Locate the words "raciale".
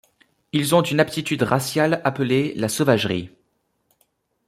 1.43-2.01